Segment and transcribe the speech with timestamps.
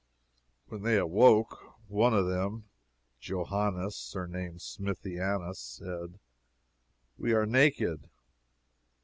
[0.69, 2.63] When they awoke, one of them,
[3.19, 6.17] Johannes surnamed Smithianus said,
[7.19, 8.09] We are naked.